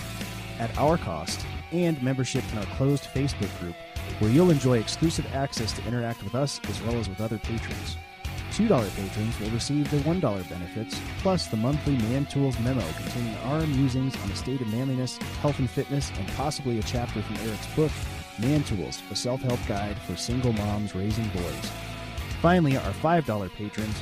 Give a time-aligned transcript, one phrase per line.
[0.58, 3.76] at our cost and membership in our closed Facebook group
[4.18, 7.96] where you'll enjoy exclusive access to interact with us as well as with other patrons.
[8.60, 13.66] $2 patrons will receive the $1 benefits, plus the monthly Man Tools memo containing our
[13.66, 17.66] musings on the state of manliness, health and fitness, and possibly a chapter from Eric's
[17.74, 17.90] book,
[18.38, 21.70] Man Tools, a self help guide for single moms raising boys.
[22.42, 23.96] Finally, our $5 patrons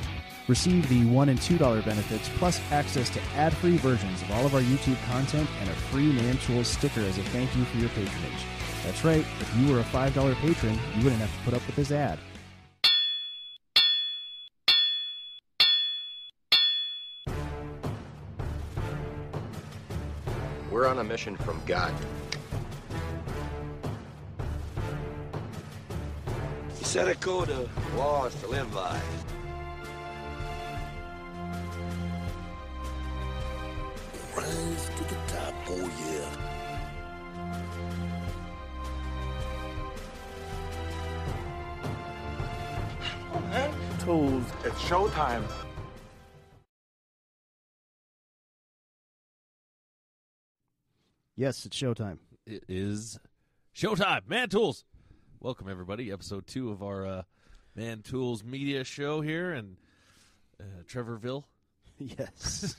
[0.49, 4.57] receive the $1 and $2 benefits, plus access to ad free versions of all of
[4.57, 7.91] our YouTube content and a free Man Tools sticker as a thank you for your
[7.91, 8.45] patronage.
[8.85, 11.77] That's right, if you were a $5 patron, you wouldn't have to put up with
[11.77, 12.19] this ad.
[20.79, 21.93] We're on a mission from God.
[26.77, 29.01] He set a code of laws to live by.
[34.37, 35.91] Rise to the top, oh
[43.51, 43.99] yeah.
[44.05, 44.45] Tools.
[44.65, 45.43] It's showtime.
[51.39, 52.19] Yes, it's showtime.
[52.49, 53.17] It is
[53.73, 54.27] showtime.
[54.27, 54.85] Man Tools.
[55.39, 56.11] Welcome everybody.
[56.11, 57.23] Episode two of our uh,
[57.77, 59.77] Man Tools media show here in
[60.61, 61.45] uh, Trevorville.
[62.01, 62.77] Yes.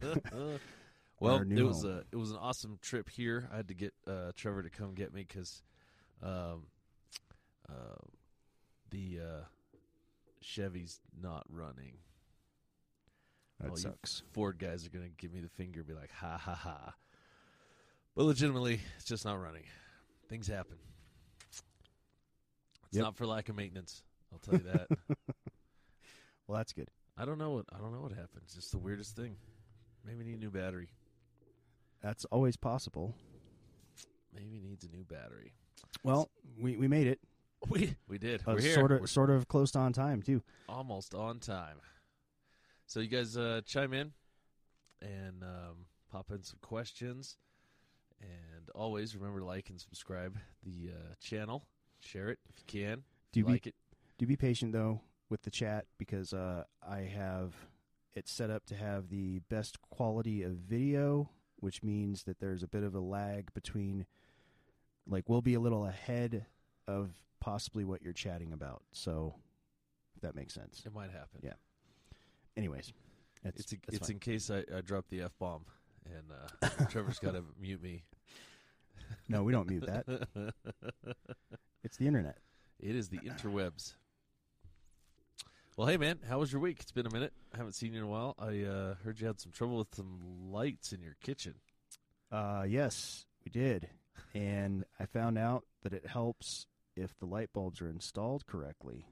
[1.20, 3.48] well, it was a it was an awesome trip here.
[3.52, 5.62] I had to get uh, Trevor to come get me because
[6.22, 6.66] um,
[7.68, 8.02] uh,
[8.90, 9.44] the uh,
[10.40, 11.94] Chevy's not running.
[13.60, 14.22] That All sucks.
[14.32, 16.94] Ford guys are going to give me the finger, and be like, ha ha ha.
[18.14, 19.64] But legitimately, it's just not running.
[20.28, 20.76] Things happen.
[21.48, 21.62] It's
[22.92, 23.02] Yep.
[23.02, 24.02] not for lack of maintenance.
[24.32, 24.88] I'll tell you that.
[26.48, 26.88] Well, that's good.
[27.16, 28.42] I don't know what I don't know what happened.
[28.44, 29.36] It's just the weirdest thing.
[30.04, 30.90] Maybe need a new battery.
[32.02, 33.14] That's always possible.
[34.34, 35.52] Maybe needs a new battery.
[36.02, 37.20] Well, we, we made it.
[37.70, 38.40] We we did.
[38.40, 38.74] Uh, We're here.
[38.74, 40.42] Sort We're of sort of close to on time too.
[40.68, 41.80] almost on time.
[42.86, 44.12] So you guys uh, chime in
[45.00, 47.36] and um, pop in some questions,
[48.22, 51.66] and always remember to like and subscribe the uh, channel.
[52.00, 52.98] Share it if you can.
[52.98, 53.74] If Do you be- like it?
[54.18, 55.00] Do be patient though
[55.30, 57.54] with the chat because uh, I have
[58.14, 62.68] it set up to have the best quality of video, which means that there's a
[62.68, 64.04] bit of a lag between,
[65.08, 66.44] like, we'll be a little ahead
[66.86, 68.82] of possibly what you're chatting about.
[68.92, 69.34] So,
[70.14, 70.82] if that makes sense.
[70.84, 71.40] It might happen.
[71.42, 71.54] Yeah.
[72.56, 72.92] Anyways,
[73.44, 74.16] it's It's a, it's fine.
[74.16, 75.64] in case I, I drop the f bomb,
[76.06, 76.24] and
[76.80, 78.04] uh, Trevor's got to mute me.
[79.28, 80.28] no, we don't mute that.
[81.84, 82.38] It's the internet.
[82.78, 83.94] It is the interwebs.
[85.76, 86.78] Well, hey man, how was your week?
[86.80, 87.32] It's been a minute.
[87.52, 88.34] I haven't seen you in a while.
[88.38, 90.20] I uh, heard you had some trouble with some
[90.52, 91.54] lights in your kitchen.
[92.30, 93.88] Uh, yes, we did,
[94.34, 99.06] and I found out that it helps if the light bulbs are installed correctly.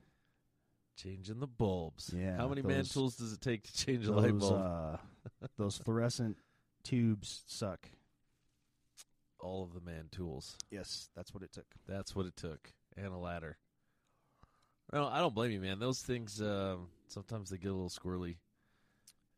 [0.97, 2.15] Changing the bulbs.
[2.17, 4.63] Yeah, How many man those- tools does it take to change a light Those bulb?
[4.63, 4.97] uh,
[5.57, 6.37] those fluorescent
[6.83, 7.91] tubes suck.
[9.39, 10.57] All of the man tools.
[10.71, 11.65] Yes, that's what it took.
[11.89, 13.57] That's what it took, and a ladder.
[14.93, 15.79] No, I don't blame you, man.
[15.79, 18.37] Those things um, sometimes they get a little squirrely,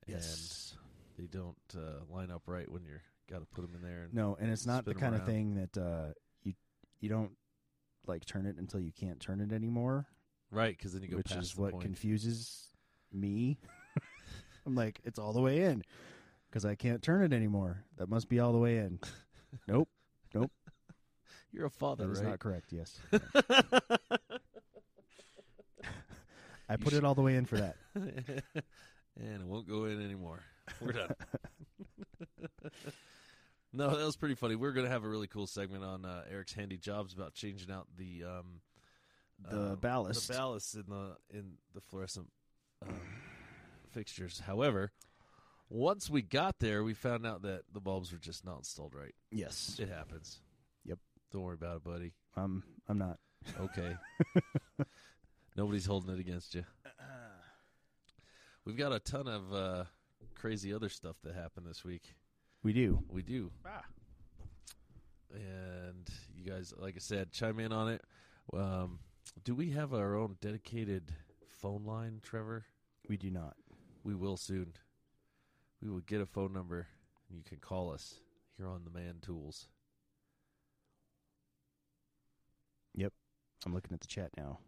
[0.06, 0.75] Yes.
[1.16, 4.04] and they don't uh, line up right when you're got to put them in there.
[4.04, 5.34] And No, and it's not the Spin 'em kind of around.
[5.34, 6.54] thing that uh, you
[7.00, 7.32] you don't
[8.08, 10.08] like turn it until you can't turn it anymore,
[10.50, 11.84] right, because then you go which past is the what point.
[11.84, 12.66] confuses
[13.12, 13.60] me.
[14.66, 15.84] I'm like, it's all the way in
[16.52, 17.82] because I can't turn it anymore.
[17.96, 18.98] That must be all the way in.
[19.66, 19.88] nope,
[20.34, 20.50] Nope.
[21.50, 22.30] You're a father, that is right?
[22.30, 22.72] not correct.
[22.72, 22.98] Yes,
[26.68, 27.76] I put it all the way in for that.
[27.94, 28.43] and
[29.19, 30.40] it won't go in anymore.
[30.81, 31.14] We're done.
[33.75, 34.56] no, that was pretty funny.
[34.56, 37.70] We're going to have a really cool segment on uh, Eric's handy jobs about changing
[37.70, 38.60] out the um,
[39.50, 40.28] The um, ballast.
[40.28, 42.28] the ballast in the in the fluorescent
[42.87, 42.94] um,
[43.90, 44.40] fixtures.
[44.46, 44.93] However,
[45.72, 49.14] once we got there, we found out that the bulbs were just not installed right.
[49.30, 50.40] Yes, It happens.
[50.84, 50.98] Yep.
[51.32, 52.12] Don't worry about it, buddy.
[52.36, 53.19] um, I'm not.
[53.58, 53.96] Okay.
[55.56, 56.64] Nobody's holding it against you.
[58.64, 59.84] We've got a ton of uh,
[60.34, 62.14] crazy other stuff that happened this week.
[62.62, 63.00] We do.
[63.08, 63.50] We do.
[63.66, 63.82] Ah.
[65.34, 68.02] And you guys, like I said, chime in on it.
[68.54, 69.00] Um,
[69.44, 71.10] do we have our own dedicated
[71.60, 72.66] phone line, Trevor?
[73.08, 73.56] We do not.
[74.04, 74.74] we will soon.
[75.82, 76.87] We will get a phone number
[77.29, 78.20] and you can call us
[78.56, 79.67] here on the Man Tools.
[82.94, 83.12] Yep.
[83.67, 84.58] I'm looking at the chat now.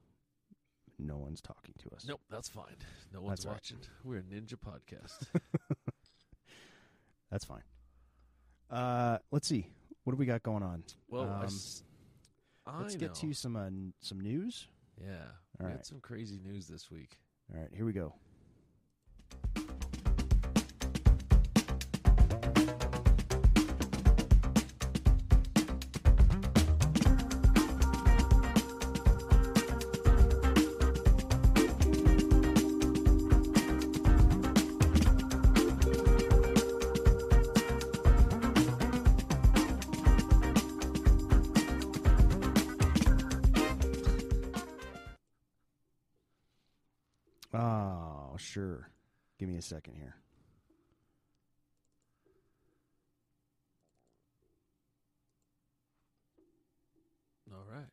[0.99, 2.05] No one's talking to us.
[2.09, 2.77] Nope, that's fine.
[3.13, 3.57] No one's That's all right.
[3.57, 3.79] watching.
[4.05, 5.27] We're a ninja podcast.
[7.33, 7.63] That's fine.
[8.71, 9.67] Uh, let's see.
[10.05, 10.85] What do we got going on?
[11.09, 11.83] well, I Um, s-
[12.65, 13.15] I let's get know.
[13.29, 14.69] to some uh, n- some news.
[15.03, 15.09] Yeah.
[15.61, 15.87] All we had right.
[15.87, 17.19] some crazy news this week.
[17.53, 18.15] All right, here we go.
[48.55, 48.89] Sure.
[49.41, 50.15] Give me a second here.
[57.53, 57.89] All right.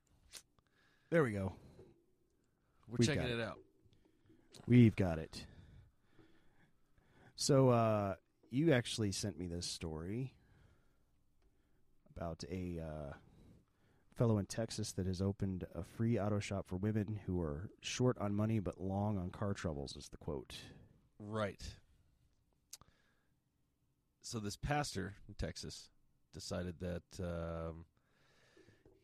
[1.10, 1.54] There we go.
[2.88, 3.58] We're We checking got it out.
[4.68, 5.46] We've got it.
[7.36, 8.16] So, uh,
[8.52, 10.36] you actually sent me this story
[12.16, 13.14] about a uh,
[14.16, 18.18] fellow in Texas that has opened a free auto shop for women who are short
[18.20, 20.56] on money but long on car troubles, is the quote.
[21.20, 21.62] Right.
[24.22, 25.90] So this pastor in Texas
[26.34, 27.86] decided that um,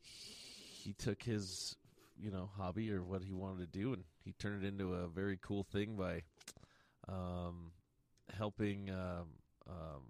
[0.01, 1.75] he took his,
[2.17, 5.07] you know, hobby or what he wanted to do, and he turned it into a
[5.07, 6.23] very cool thing by
[7.09, 7.71] um,
[8.37, 9.27] helping um,
[9.69, 10.03] um,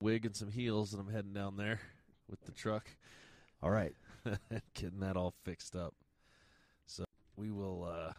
[0.00, 1.80] wig and some heels, and I'm heading down there
[2.28, 2.88] with the truck.
[3.62, 3.94] All right.
[4.74, 5.94] getting that all fixed up.
[6.86, 7.04] So
[7.36, 7.84] we will.
[7.84, 8.12] Uh,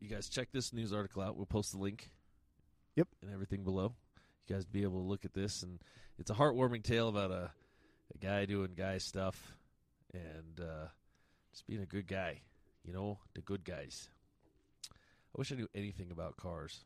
[0.00, 1.36] you guys check this news article out.
[1.36, 2.10] We'll post the link.
[2.96, 3.08] Yep.
[3.22, 3.94] And everything below.
[4.46, 5.78] You guys be able to look at this, and
[6.18, 7.50] it's a heartwarming tale about a
[8.14, 9.56] a guy doing guy stuff,
[10.12, 10.88] and uh,
[11.52, 12.40] just being a good guy.
[12.84, 14.10] You know, the good guys.
[14.90, 16.84] I wish I knew anything about cars.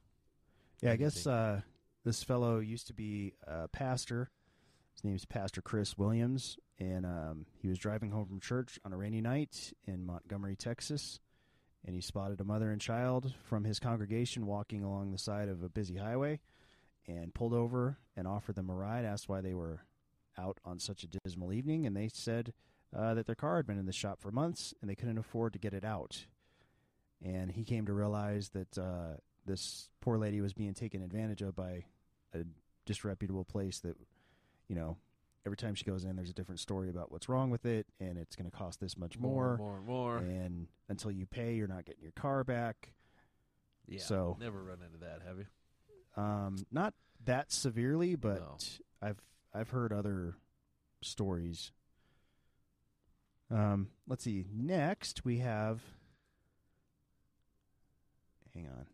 [0.82, 1.62] Yeah, I guess uh,
[2.04, 4.30] this fellow used to be a pastor.
[4.96, 8.96] His name's Pastor Chris Williams, and um, he was driving home from church on a
[8.96, 11.20] rainy night in Montgomery, Texas,
[11.84, 15.62] and he spotted a mother and child from his congregation walking along the side of
[15.62, 16.40] a busy highway,
[17.06, 19.04] and pulled over and offered them a ride.
[19.04, 19.80] Asked why they were
[20.38, 22.54] out on such a dismal evening, and they said
[22.96, 25.52] uh, that their car had been in the shop for months and they couldn't afford
[25.52, 26.24] to get it out.
[27.22, 31.54] And he came to realize that uh, this poor lady was being taken advantage of
[31.54, 31.84] by
[32.34, 32.40] a
[32.84, 33.96] disreputable place that,
[34.68, 34.96] you know,
[35.44, 38.18] every time she goes in, there's a different story about what's wrong with it, and
[38.18, 39.56] it's going to cost this much more.
[39.56, 40.16] more, and more.
[40.18, 42.92] And until you pay, you're not getting your car back.
[43.86, 44.00] yeah.
[44.00, 45.46] so- never run into that, have you?
[46.20, 48.56] Um, not that severely, but No.
[49.02, 49.20] I've
[49.54, 50.36] I've heard other
[51.02, 51.72] stories.
[53.50, 54.46] Um, let's see.
[54.52, 55.82] Next, we have.
[58.54, 58.86] Hang on.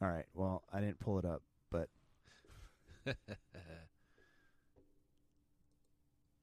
[0.00, 0.26] All right.
[0.34, 1.88] Well, I didn't pull it up, but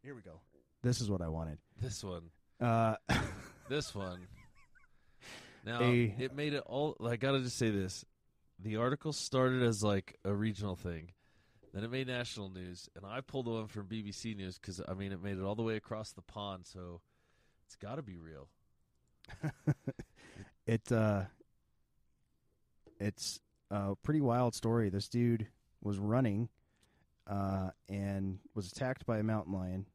[0.03, 0.39] here we go.
[0.81, 1.57] This is what I wanted.
[1.81, 2.29] this one.
[2.59, 2.95] Uh,
[3.69, 4.27] this one.
[5.65, 6.97] Now A- it made it all.
[7.05, 8.05] I gotta just say this:
[8.59, 11.11] the article started as like a regional thing,
[11.73, 14.93] then it made national news, and I pulled the one from BBC News because I
[14.93, 17.01] mean it made it all the way across the pond, so
[17.65, 18.47] it's got to be real.
[20.67, 21.23] it uh
[22.99, 23.39] it's
[23.71, 25.47] a pretty wild story this dude
[25.81, 26.49] was running
[27.27, 29.85] uh and was attacked by a mountain lion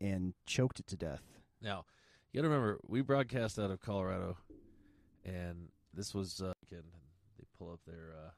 [0.00, 1.22] and choked it to death
[1.62, 1.84] Now
[2.32, 4.36] you gotta remember we broadcast out of Colorado,
[5.24, 6.52] and this was uh.
[6.70, 8.30] They pull up their uh,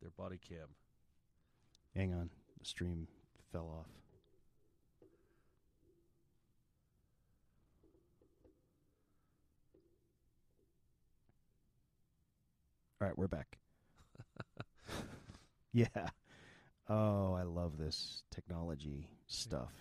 [0.00, 0.68] their body cam.
[1.94, 3.06] hang on the stream
[3.52, 3.86] fell off
[13.00, 13.58] all right we're back
[15.72, 15.86] yeah
[16.88, 19.72] oh i love this technology stuff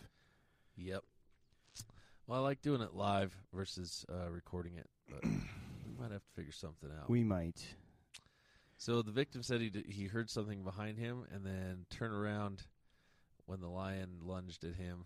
[0.80, 1.04] Yep.
[2.28, 6.32] Well, I like doing it live versus uh, recording it, but we might have to
[6.36, 7.10] figure something out.
[7.10, 7.60] we might
[8.78, 12.62] So the victim said he d- he heard something behind him and then turned around
[13.48, 15.06] when the lion lunged at him.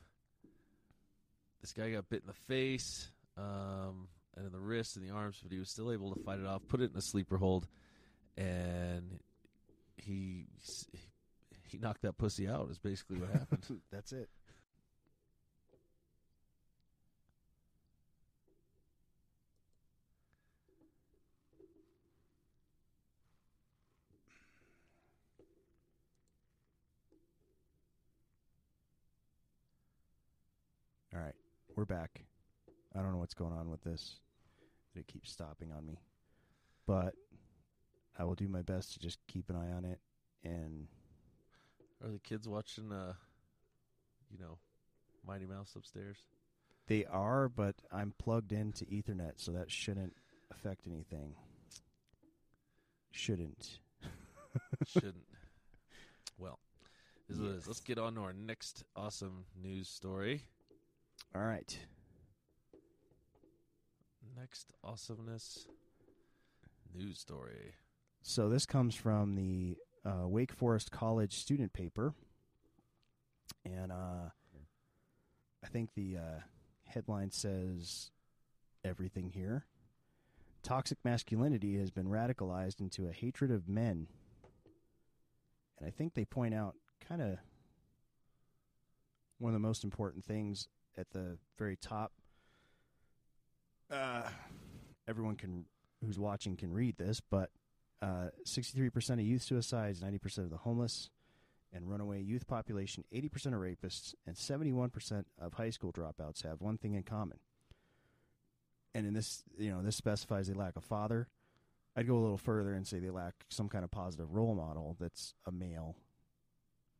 [1.62, 5.40] This guy got bit in the face um, and in the wrist and the arms,
[5.42, 6.64] but he was still able to fight it off.
[6.68, 7.68] Put it in a sleeper hold,
[8.36, 9.20] and
[9.96, 10.48] he
[10.92, 11.00] he
[11.72, 12.70] he knocked that pussy out.
[12.70, 13.82] Is basically what happened.
[13.92, 14.30] That's it.
[31.14, 31.36] All right,
[31.76, 32.24] we're back.
[32.96, 34.22] I don't know what's going on with this.
[34.96, 36.00] It keeps stopping on me.
[36.88, 37.16] But
[38.18, 40.00] I will do my best to just keep an eye on it
[40.44, 40.88] and
[42.04, 42.92] are the kids watching?
[42.92, 43.14] Uh,
[44.32, 44.58] you know,
[45.28, 46.18] Mighty Mouse upstairs.
[46.88, 50.14] they are, but I'm plugged into Ethernet, so that shouldn't
[50.52, 51.34] affect anything.
[53.12, 53.80] Shouldn't.
[54.88, 55.26] Shouldn't.
[56.38, 56.60] Well,
[57.30, 57.68] this it is.
[57.68, 60.44] Let's get on to our next awesome news story.
[61.36, 61.78] All right.
[64.38, 65.68] Next awesomeness
[66.96, 67.74] news story.
[68.24, 72.14] So this comes from the uh, Wake Forest College student paper,
[73.66, 74.30] and uh,
[75.64, 76.40] I think the uh,
[76.86, 78.12] headline says
[78.84, 79.66] everything here.
[80.64, 84.08] Toxic masculinity has been radicalized into a hatred of men,
[85.78, 86.76] and I think they point out
[87.08, 87.38] kind of
[89.40, 90.68] one of the most important things
[90.98, 92.12] at the very top.
[93.90, 94.24] Uh,
[95.08, 95.66] everyone can
[96.06, 97.50] who's watching can read this, but
[98.02, 101.10] uh, 63% of youth suicides, 90% of the homeless
[101.74, 106.78] and runaway youth population, 80% of rapists, and 71% of high school dropouts have one
[106.78, 107.40] thing in common.
[108.94, 111.30] And in this, you know, this specifies they lack a father.
[111.96, 114.98] I'd go a little further and say they lack some kind of positive role model
[115.00, 115.96] that's a male,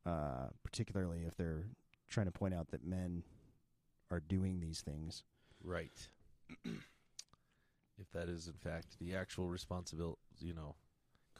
[0.06, 1.66] uh, particularly if they're
[2.08, 3.24] trying to point out that men
[4.10, 5.22] are doing these things.
[5.62, 6.08] Right.
[6.64, 10.74] if that is in fact the actual responsibility, you know,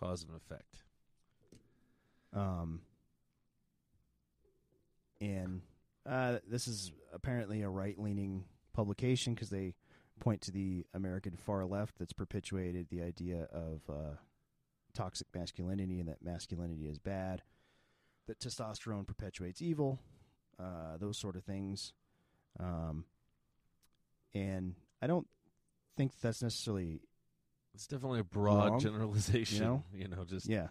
[0.02, 0.82] cause and effect.
[2.35, 2.80] Um,
[5.21, 5.62] and
[6.09, 9.75] uh, this is apparently a right leaning publication because they
[10.21, 14.16] point to the American far left that's perpetuated the idea of uh,
[14.94, 17.42] toxic masculinity and that masculinity is bad,
[18.26, 20.00] that testosterone perpetuates evil,
[20.59, 21.92] uh, those sort of things.
[22.59, 23.04] Um,
[24.35, 25.26] and I don't
[25.97, 27.02] think that's necessarily,
[27.75, 29.83] It's definitely a broad Wrong, generalization.
[29.95, 30.25] you know?
[30.25, 30.69] just yeah.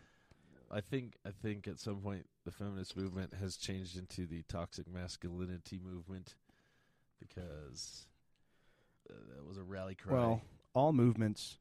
[0.72, 4.88] I think I think at some point the feminist movement has changed into the toxic
[4.88, 6.36] masculinity movement
[7.20, 8.08] because
[9.10, 10.14] uh, that was a rally cry.
[10.14, 10.42] Well,
[10.74, 11.58] all movements,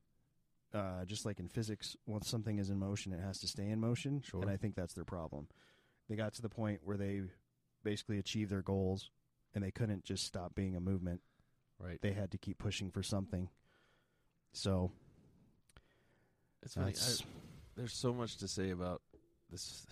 [0.72, 3.80] uh, just like in physics, once something is in motion, it has to stay in
[3.80, 4.22] motion.
[4.22, 4.42] Sure.
[4.42, 5.48] And I think that's their problem.
[6.08, 7.22] They got to the point where they
[7.82, 9.10] basically achieved their goals,
[9.54, 11.20] and they couldn't just stop being a movement.
[11.78, 12.00] right.
[12.00, 13.48] They had to keep pushing for something.
[14.52, 14.92] So
[16.62, 16.92] It's funny.
[16.92, 17.24] I,
[17.76, 19.02] there's so much to say about
[19.50, 19.86] this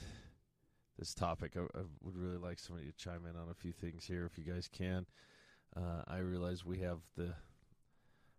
[0.99, 1.53] this topic.
[1.57, 4.37] I, I would really like somebody to chime in on a few things here, if
[4.39, 5.07] you guys can.
[5.77, 7.35] Uh, I realize we have the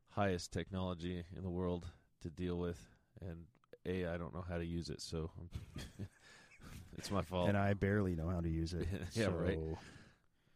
[0.10, 1.86] highest technology in the world
[2.22, 2.80] to deal with,
[3.22, 3.46] and
[3.86, 5.32] a I don't know how to use it, so
[6.98, 7.50] it's my fault.
[7.50, 8.88] and I barely know how to use it.
[9.14, 9.60] Yeah, so, right.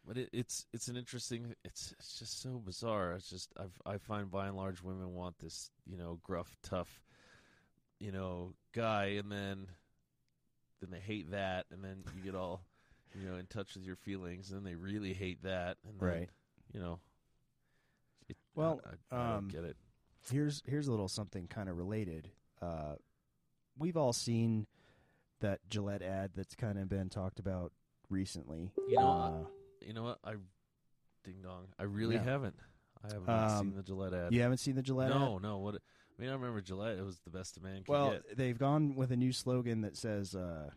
[0.06, 1.56] But it, it's it's an interesting.
[1.64, 3.14] It's it's just so bizarre.
[3.14, 7.02] It's just I've, I find by and large women want this you know gruff, tough,
[8.00, 9.68] you know guy, and then
[10.82, 12.62] then they hate that, and then you get all
[13.16, 16.10] you know in touch with your feelings, and then they really hate that, and then,
[16.10, 16.30] Right.
[16.74, 17.00] You know.
[18.30, 18.82] It, Well,
[19.12, 19.78] I, I, I um, don't get it.
[20.32, 22.30] Here's here's a little something kind of related.
[22.62, 22.96] Uh,
[23.78, 24.66] we've all seen
[25.42, 27.74] that Gillette ad that's kind of been talked about
[28.10, 28.72] recently.
[28.88, 29.46] You know, Uh,
[29.86, 30.20] You know what?
[30.24, 30.36] I
[31.26, 31.68] ding dong.
[31.78, 32.24] I really Yeah.
[32.24, 32.56] haven't.
[33.04, 34.34] I have not Um, seen the Gillette ad.
[34.34, 35.18] you haven't seen the Gillette ad?
[35.20, 35.60] No, no.
[35.60, 35.82] What?
[36.18, 36.98] I mean, I remember Gillette.
[36.98, 38.38] It was the best a man could Well, get.
[38.38, 40.70] they've gone with a new slogan that says uh,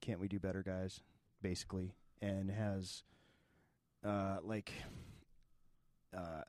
[0.00, 1.00] "Can't we do better, guys?"
[1.42, 3.02] Basically, and has
[4.04, 4.72] uh, like
[6.16, 6.42] uh,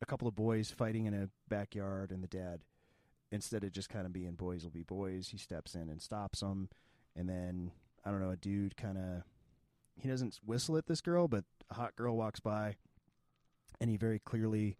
[0.00, 2.60] a couple of boys fighting in a backyard, and the dad,
[3.30, 6.40] instead of just kind of being boys will be boys, he steps in and stops
[6.40, 6.68] them,
[7.16, 7.72] and then
[8.04, 9.22] I don't know, a dude kind of
[9.96, 12.76] he doesn't whistle at this girl, but a hot girl walks by,
[13.80, 14.76] and he very clearly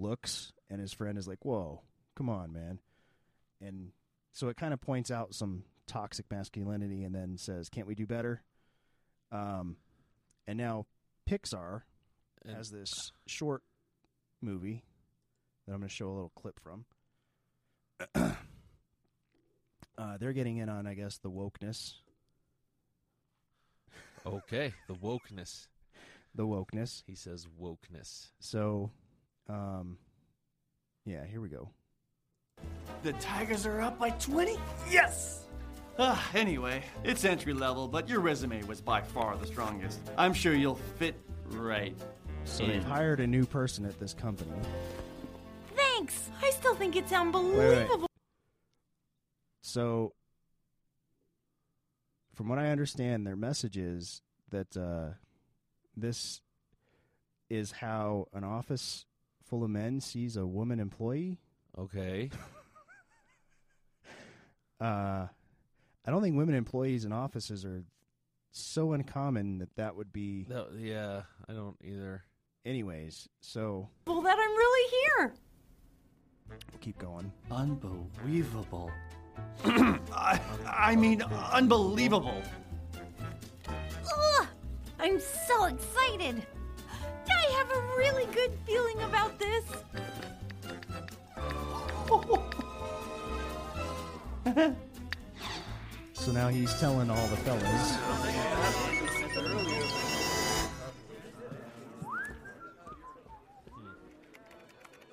[0.00, 1.82] looks, and his friend is like, "Whoa,
[2.14, 2.80] come on, man!"
[3.60, 3.92] And
[4.32, 8.06] so it kind of points out some toxic masculinity, and then says, "Can't we do
[8.06, 8.42] better?"
[9.30, 9.76] Um,
[10.46, 10.86] and now
[11.28, 11.82] Pixar
[12.42, 12.90] And- has this
[13.26, 13.62] short
[14.40, 14.84] movie
[15.66, 16.84] that I'm going to show a little clip from.
[18.14, 18.34] uh,
[20.18, 21.76] they're getting in on, I guess, the wokeness,
[24.26, 25.66] okay, the wokeness.
[26.34, 27.02] the wokeness.
[27.06, 28.28] He says wokeness.
[28.38, 28.90] So,
[29.48, 29.98] um,
[31.04, 31.70] yeah, here we go.
[33.02, 34.56] The Tigers are up by 20?
[34.90, 35.46] Yes!
[35.98, 39.98] Ah, anyway, it's entry level, but your resume was by far the strongest.
[40.16, 41.14] I'm sure you'll fit
[41.48, 41.96] right.
[42.44, 42.70] So in.
[42.70, 44.50] they've hired a new person at this company.
[45.74, 46.30] Thanks.
[46.42, 48.06] I still think it's unbelievable.
[49.62, 50.14] So,
[52.34, 55.14] from what I understand, their message is that uh,
[55.96, 56.40] this
[57.48, 59.04] is how an office
[59.50, 61.38] full of men sees a woman employee.
[61.76, 62.30] Okay.
[64.80, 65.26] Uh,
[66.06, 67.84] I don't think women employees in offices are
[68.50, 70.46] so uncommon that that would be.
[70.48, 72.24] No, yeah, I don't either.
[72.64, 75.34] Anyways, so Well, that I'm really here.
[76.48, 77.30] we'll keep going.
[77.50, 78.90] Unbelievable.
[79.64, 81.20] I, I mean,
[81.52, 82.42] unbelievable.
[83.68, 84.46] Ugh,
[84.98, 86.46] I'm so excited.
[87.70, 89.64] I have a really good feeling about this.
[96.14, 99.00] So now he's telling all the fellas.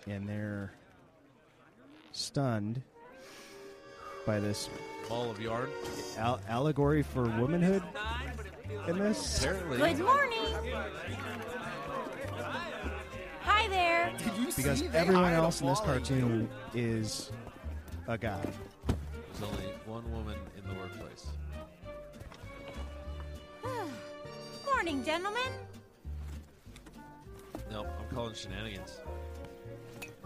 [0.05, 0.71] And they're
[2.11, 2.81] stunned
[4.25, 4.69] by this
[5.09, 5.69] Ball of yarn.
[6.17, 7.81] al- allegory for womanhood
[8.87, 9.39] in this.
[9.43, 9.77] Apparently.
[9.77, 10.36] Good morning.
[14.55, 16.07] Because see everyone else in this ball agent?
[16.07, 17.31] cartoon is
[18.07, 18.41] a guy.
[18.87, 21.27] There's only one woman in the workplace.
[24.65, 25.51] Morning, gentlemen.
[27.71, 28.99] Nope, I'm calling shenanigans.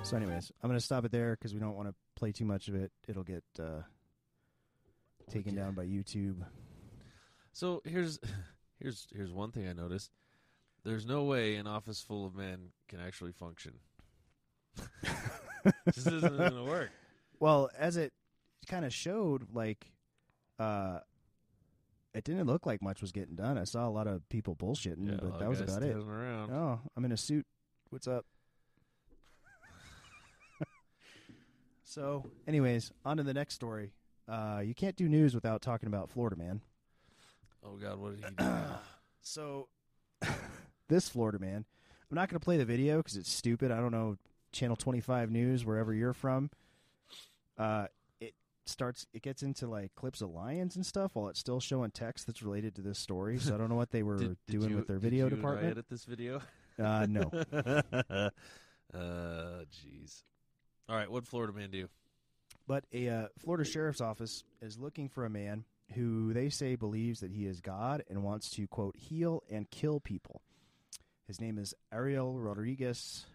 [0.03, 2.45] So, anyways, I'm going to stop it there because we don't want to play too
[2.45, 2.91] much of it.
[3.07, 3.81] It'll get uh,
[5.29, 6.37] taken down by YouTube.
[7.53, 8.19] So here's
[8.79, 10.11] here's here's one thing I noticed.
[10.83, 13.73] There's no way an office full of men can actually function.
[15.85, 16.89] this isn't gonna work.
[17.39, 18.13] Well, as it
[18.67, 19.91] kind of showed, like,
[20.59, 20.99] uh,
[22.13, 23.57] it didn't look like much was getting done.
[23.57, 25.69] I saw a lot of people bullshitting, Yeah, a lot but of that was guys
[25.69, 25.91] about it.
[25.91, 26.51] standing Around.
[26.51, 27.45] Oh, I'm in a suit.
[27.89, 28.25] What's up?
[31.83, 33.91] so, anyways, on to the next story.
[34.27, 36.61] Uh, you can't do news without talking about Florida man.
[37.63, 38.45] Oh God, what did he do?
[39.23, 39.67] So,
[40.87, 41.63] this Florida man,
[42.09, 43.69] I'm not going to play the video because it's stupid.
[43.71, 44.17] I don't know
[44.51, 46.49] Channel 25 News wherever you're from.
[47.57, 47.87] Uh,
[48.19, 48.33] it
[48.65, 49.05] starts.
[49.13, 52.41] It gets into like clips of lions and stuff while it's still showing text that's
[52.43, 53.37] related to this story.
[53.39, 55.19] So I don't know what they were Did- did doing you- with their did video
[55.19, 55.71] you and I department.
[55.71, 56.41] edit this video.
[56.79, 57.21] Uh, no.
[57.51, 58.29] uh,
[58.93, 60.23] jeez.
[60.89, 61.87] All right, what Florida man do?
[62.67, 67.19] But a uh, Florida sheriff's office is looking for a man who they say believes
[67.19, 70.41] that he is God and wants to quote heal and kill people.
[71.27, 73.25] His name is Ariel Rodriguez,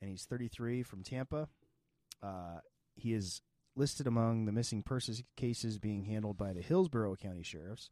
[0.00, 1.48] and he's 33 from Tampa.
[2.22, 2.60] Uh,
[2.94, 3.42] he is
[3.76, 7.90] listed among the missing persons cases being handled by the Hillsborough County sheriffs.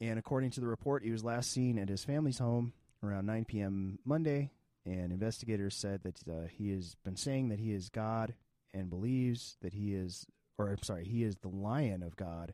[0.00, 3.44] And according to the report, he was last seen at his family's home around 9
[3.44, 3.98] p.m.
[4.04, 4.50] Monday.
[4.86, 8.34] And investigators said that uh, he has been saying that he is God
[8.74, 10.26] and believes that he is,
[10.58, 12.52] or I'm sorry, he is the Lion of God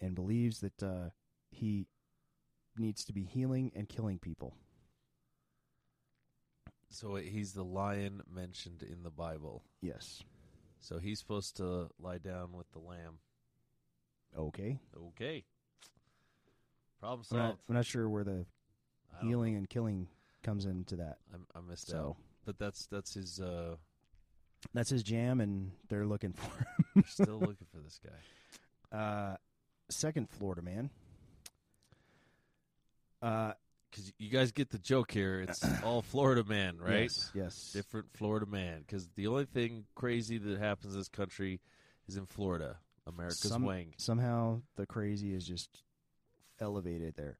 [0.00, 1.10] and believes that uh,
[1.50, 1.86] he
[2.76, 4.54] needs to be healing and killing people.
[6.90, 9.62] So he's the lion mentioned in the Bible.
[9.80, 10.22] Yes.
[10.80, 13.18] So he's supposed to lie down with the lamb.
[14.36, 14.78] Okay.
[15.08, 15.44] Okay.
[17.00, 17.60] Problem I'm not, solved.
[17.68, 18.44] I'm not sure where the
[19.12, 20.08] I don't healing and killing
[20.42, 21.18] comes into that.
[21.32, 22.16] I, I missed So out.
[22.44, 23.40] But that's that's his.
[23.40, 23.76] uh
[24.74, 26.66] that's his jam, and they're looking for him.
[26.96, 28.96] We're still looking for this guy.
[28.96, 29.36] Uh,
[29.88, 30.90] second Florida man.
[33.22, 33.52] Uh,
[33.90, 35.40] Because you guys get the joke here.
[35.40, 37.02] It's all Florida man, right?
[37.02, 37.30] Yes.
[37.34, 37.72] yes.
[37.72, 38.80] Different Florida man.
[38.86, 41.60] Because the only thing crazy that happens in this country
[42.08, 43.94] is in Florida, America's Some- wing.
[43.96, 45.82] Somehow the crazy is just
[46.60, 47.38] elevated there.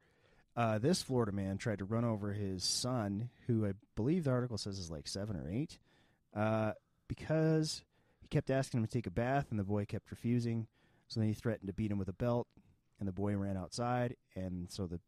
[0.56, 4.58] Uh, this Florida man tried to run over his son, who I believe the article
[4.58, 5.78] says is like seven or eight,
[6.34, 6.72] uh,
[7.06, 7.82] because
[8.20, 10.66] he kept asking him to take a bath, and the boy kept refusing.
[11.06, 12.48] So then he threatened to beat him with a belt,
[12.98, 14.16] and the boy ran outside.
[14.34, 15.00] And so the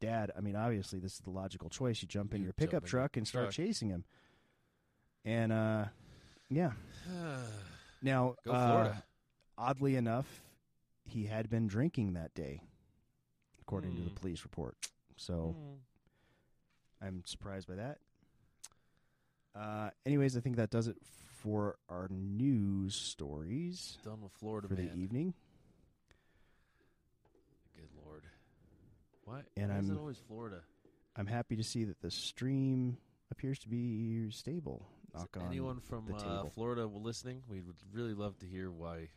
[0.00, 2.02] dad, I mean, obviously this is the logical choice.
[2.02, 3.54] You jump in You your pickup in truck and start truck.
[3.54, 4.04] chasing him.
[5.24, 5.84] And uh,
[6.50, 6.72] yeah,
[8.02, 8.92] now uh,
[9.58, 10.26] oddly enough,
[11.04, 12.62] he had been drinking that day,
[13.60, 14.04] according to Hmm.
[14.04, 14.76] the police report.
[15.16, 15.56] So
[17.00, 17.06] Hmm.
[17.06, 17.98] I'm surprised by that.
[19.54, 20.96] Uh, anyways, I think that does it
[21.42, 24.88] for our news stories Done with Florida for man.
[24.88, 25.34] the evening.
[27.74, 28.22] Good lord.
[29.26, 29.42] Why?
[29.56, 30.62] And why is it I'm- always Florida?
[31.16, 32.98] I'm happy to see that the stream
[33.30, 34.86] appears to be stable.
[35.14, 36.44] Knock on anyone from uh.
[36.50, 37.42] Florida listening?
[37.48, 39.08] We would really love to hear why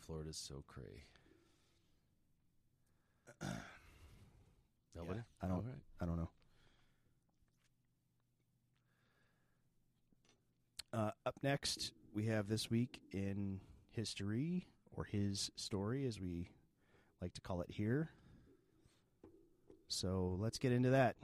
[0.00, 1.04] Florida's so cray.
[4.94, 5.20] Nobody?
[5.40, 5.64] I don't.
[5.64, 5.74] Right.
[6.00, 6.30] I don't know.
[10.92, 16.50] Uh, up next, we have this week in history, or his story, as we
[17.22, 18.10] like to call it here.
[19.90, 21.16] So let's get into that.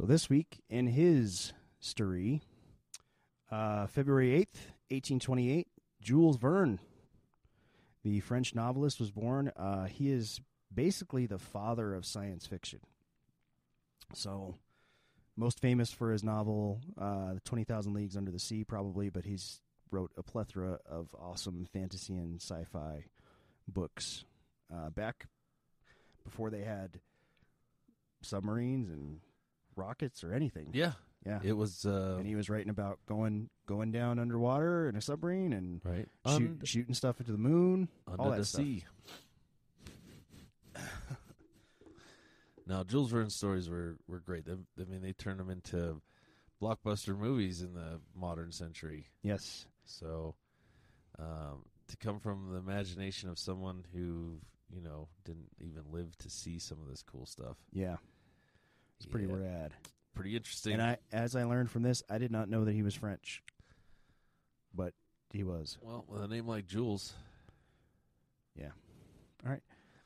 [0.00, 2.40] So this week in his story,
[3.50, 4.56] uh, February 8th,
[4.88, 5.68] 1828,
[6.00, 6.80] Jules Verne,
[8.02, 9.52] the French novelist, was born.
[9.54, 10.40] Uh, he is
[10.74, 12.80] basically the father of science fiction.
[14.14, 14.54] So,
[15.36, 19.60] most famous for his novel, uh, The 20,000 Leagues Under the Sea, probably, but he's
[19.90, 23.04] wrote a plethora of awesome fantasy and sci fi
[23.68, 24.24] books
[24.74, 25.26] uh, back
[26.24, 27.00] before they had
[28.22, 29.20] submarines and
[29.76, 30.70] rockets or anything.
[30.72, 30.92] Yeah,
[31.26, 31.40] Yeah.
[31.42, 35.52] it was uh, and he was writing about going going down underwater in a submarine
[35.52, 38.62] and right shoot, Und- shooting stuff into the moon, under all that the stuff.
[38.62, 38.84] sea.
[42.66, 44.44] now, Jules Verne's stories were were great.
[44.46, 46.00] They, I mean, they turned them into
[46.62, 49.06] blockbuster movies in the modern century.
[49.22, 49.66] Yes.
[49.86, 50.34] So,
[51.18, 54.38] um, to come from the imagination of someone who
[54.72, 57.96] you know didn't even live to see some of this cool stuff, Yeah.
[59.00, 59.72] It's pretty Yeah, rad.
[60.14, 60.74] pretty interesting.
[60.74, 63.42] And I as I learned from this, I did not know that he was French.
[64.74, 64.92] But
[65.32, 65.78] he was.
[65.80, 67.14] well, with a name like Jules,
[68.54, 68.70] Yeah.
[69.44, 69.62] All right.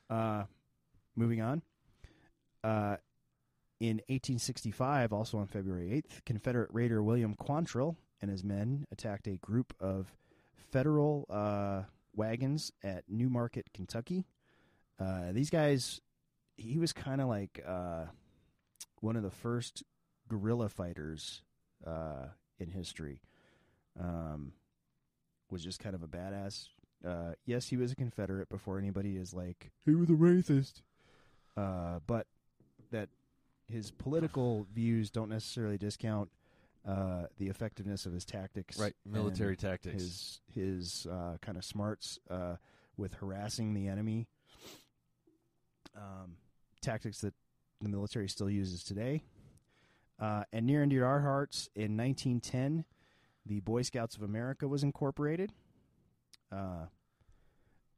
[0.09, 0.45] Uh
[1.15, 1.61] moving on.
[2.63, 2.97] Uh
[3.81, 9.35] in 1865, also on February 8th, Confederate raider William Quantrill and his men attacked a
[9.35, 10.15] group of
[10.55, 11.83] federal uh,
[12.15, 14.23] wagons at Newmarket, Kentucky.
[14.97, 15.99] Uh, these guys,
[16.55, 18.05] he was kind of like uh,
[19.05, 19.83] one of the first
[20.27, 21.43] guerrilla fighters
[21.85, 22.25] uh,
[22.59, 23.21] in history.
[23.97, 24.53] Um,
[25.51, 26.69] was just kind of a badass.
[27.05, 30.81] Uh, yes, he was a Confederate before anybody is like he was a racist.
[31.55, 32.25] Uh, but
[32.91, 33.09] that
[33.67, 36.29] his political views don't necessarily discount
[36.85, 38.93] uh, the effectiveness of his tactics, right?
[39.05, 39.93] Military tactics.
[39.93, 42.55] his his uh, kind of smarts uh,
[42.97, 44.27] with harassing the enemy.
[45.95, 46.37] Um,
[46.81, 47.33] tactics that
[47.81, 49.23] the military still uses today.
[50.19, 52.85] Uh, and near and dear to our hearts, in 1910,
[53.45, 55.51] the Boy Scouts of America was incorporated.
[56.51, 56.85] Uh,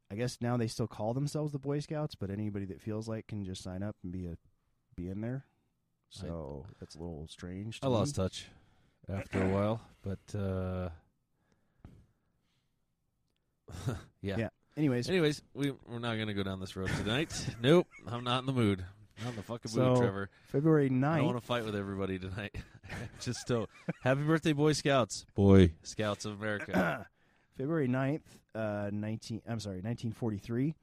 [0.09, 3.27] I guess now they still call themselves the Boy Scouts, but anybody that feels like
[3.27, 4.37] can just sign up and be a
[4.95, 5.45] be in there.
[6.09, 7.81] So that's a little strange.
[7.81, 7.95] To I me.
[7.95, 8.47] lost touch
[9.09, 10.89] after a while, but uh,
[14.21, 14.37] yeah.
[14.37, 14.49] Yeah.
[14.75, 17.33] Anyways, Anyways, we we're not gonna go down this road tonight.
[17.61, 18.85] nope, I'm not in the mood.
[19.23, 20.29] Not in the fucking mood, So, Trevor.
[20.45, 21.05] February 9th.
[21.05, 22.55] I don't want to fight with everybody tonight.
[23.19, 23.69] Just don't.
[24.01, 25.25] Happy birthday, Boy Scouts.
[25.35, 27.07] Boy Scouts of America.
[27.57, 28.21] February 9th,
[28.53, 30.75] uh, 19, I'm sorry, 1943,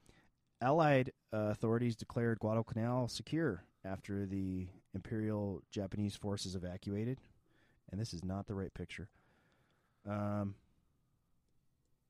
[0.61, 7.19] Allied uh, authorities declared Guadalcanal secure after the Imperial Japanese forces evacuated.
[7.91, 9.07] And this is not the right picture.
[10.09, 10.55] Um,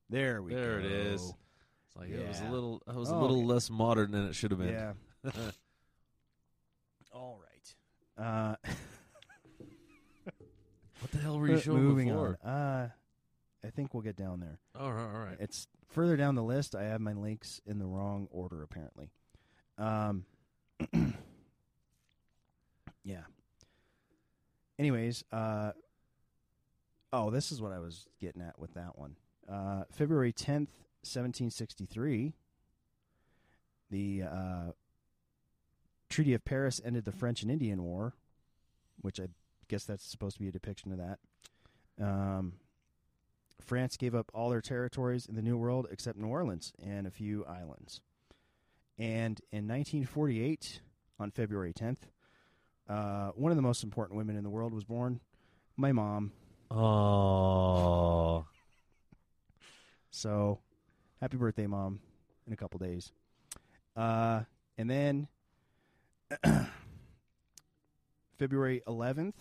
[0.10, 0.86] there we There go.
[0.86, 1.22] it is.
[1.22, 2.82] It's like it was a little.
[2.88, 3.46] I was a Oh, little okay.
[3.46, 4.70] less modern than it should have been.
[4.70, 5.32] Yeah.
[8.17, 8.56] Uh,
[11.01, 12.39] What the hell were you showing moving before?
[12.43, 12.49] on.
[12.49, 12.89] Uh,
[13.63, 14.58] I think we'll get down there.
[14.80, 15.38] All right, all right.
[15.39, 16.73] It's further down the list.
[16.73, 19.12] I have my links in the wrong order, apparently.
[19.78, 20.25] Um,
[23.04, 23.21] yeah.
[24.80, 25.73] Anyways, uh,
[27.13, 29.15] oh, this is what I was getting at with that one.
[29.47, 30.73] Uh, February 10th,
[31.04, 32.34] 1763,
[33.91, 34.71] the uh,
[36.15, 38.13] Treaty of Paris ended the French and Indian War,
[39.01, 39.28] which I
[39.67, 41.19] guess that's supposed to be a depiction of that.
[42.01, 42.54] Um,
[43.60, 47.12] France gave up all their territories in the New World except New Orleans and a
[47.12, 47.99] few islands.
[48.97, 50.80] And in 1948,
[51.19, 52.08] on February 10th,
[52.88, 55.19] uh, one of the most important women in the world was born.
[55.75, 56.32] My mom.
[56.71, 58.45] Oh,
[60.12, 60.60] So,
[61.19, 61.99] happy birthday, mom!
[62.47, 63.12] In a couple days.
[63.97, 64.43] Uh,
[64.78, 65.28] and then
[68.38, 69.34] February 11th.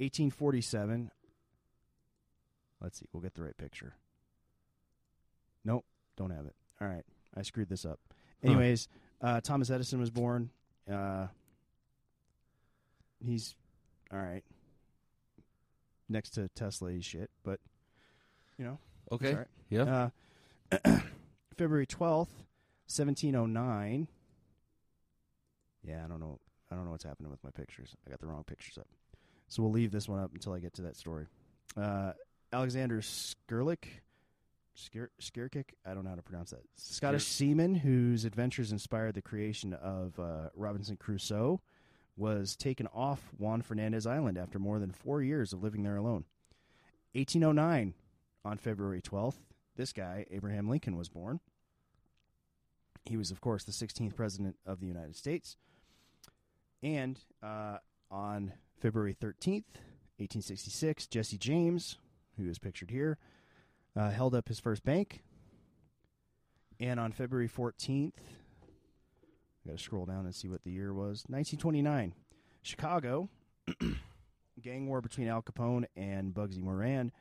[0.00, 1.12] Eighteen forty-seven.
[2.80, 3.06] Let's see.
[3.12, 3.94] We'll get the right picture.
[5.64, 5.84] Nope,
[6.16, 6.54] don't have it.
[6.80, 7.04] All right,
[7.36, 8.00] I screwed this up.
[8.42, 8.88] Anyways,
[9.22, 10.50] uh, Thomas Edison was born.
[10.92, 11.28] Uh,
[13.24, 13.54] he's
[14.12, 14.42] all right
[16.08, 17.60] next to Tesla shit, but
[18.58, 18.78] you know,
[19.12, 19.34] okay.
[19.34, 19.46] right.
[19.70, 20.08] Yeah.
[20.84, 21.00] Uh,
[21.56, 22.44] February twelfth,
[22.86, 24.08] seventeen oh nine.
[25.82, 26.40] Yeah, I don't know.
[26.70, 27.94] I don't know what's happening with my pictures.
[28.06, 28.88] I got the wrong pictures up,
[29.48, 31.26] so we'll leave this one up until I get to that story.
[31.76, 32.12] Uh,
[32.52, 33.86] Alexander Skirlik,
[34.76, 35.70] Skir Skirkick.
[35.86, 36.62] I don't know how to pronounce that.
[36.76, 41.60] Scottish seaman whose adventures inspired the creation of uh, Robinson Crusoe
[42.16, 46.24] was taken off Juan Fernandez Island after more than four years of living there alone.
[47.12, 47.94] 1809,
[48.44, 49.36] on February 12th,
[49.76, 51.40] this guy, Abraham Lincoln, was born.
[53.04, 55.56] He was, of course, the 16th president of the United States.
[56.82, 57.78] And uh,
[58.10, 59.80] on February 13th,
[60.18, 61.96] 1866, Jesse James,
[62.38, 63.18] who is pictured here,
[63.96, 65.22] uh, held up his first bank.
[66.80, 68.12] And on February 14th,
[69.64, 72.14] I got to scroll down and see what the year was 1929,
[72.62, 73.28] Chicago,
[74.62, 77.12] gang war between Al Capone and Bugsy Moran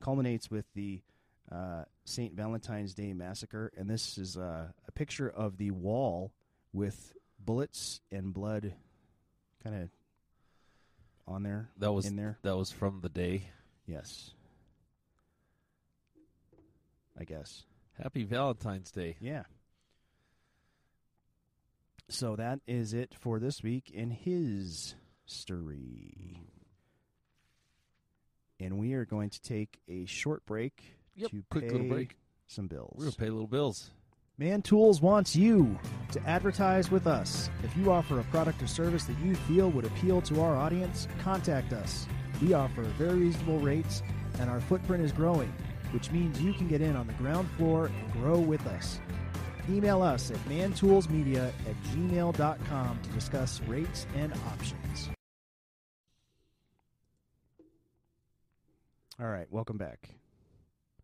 [0.00, 1.02] culminates with the
[1.50, 2.34] uh, St.
[2.34, 3.72] Valentine's Day massacre.
[3.76, 6.32] And this is uh, a picture of the wall
[6.72, 8.74] with bullets and blood
[9.62, 9.88] kind of
[11.26, 11.70] on there.
[11.78, 12.38] That was in there.
[12.42, 13.48] That was from the day.
[13.86, 14.32] Yes.
[17.18, 17.64] I guess.
[18.00, 19.16] Happy Valentine's Day.
[19.20, 19.42] Yeah.
[22.08, 24.94] So that is it for this week in his
[25.26, 26.42] story.
[28.60, 32.16] And we are going to take a short break Yep, to quick pay little break.
[32.46, 32.94] some bills.
[32.96, 33.90] We're gonna pay little bills.
[34.38, 35.78] Man Tools wants you
[36.10, 37.50] to advertise with us.
[37.62, 41.06] If you offer a product or service that you feel would appeal to our audience,
[41.22, 42.06] contact us.
[42.40, 44.02] We offer very reasonable rates,
[44.40, 45.52] and our footprint is growing,
[45.92, 49.00] which means you can get in on the ground floor and grow with us.
[49.70, 55.10] Email us at mantoolsmedia at gmail.com to discuss rates and options.
[59.20, 60.08] All right, welcome back.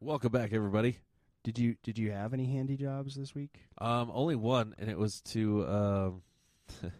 [0.00, 0.98] Welcome back, everybody.
[1.42, 3.64] Did you did you have any handy jobs this week?
[3.78, 6.22] Um, only one, and it was to um,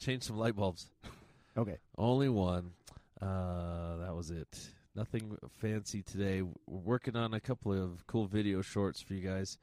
[0.00, 0.90] change some light bulbs.
[1.56, 1.78] Okay.
[1.96, 2.72] Only one.
[3.20, 4.58] Uh, that was it.
[4.96, 6.42] Nothing fancy today.
[6.42, 9.56] We're working on a couple of cool video shorts for you guys.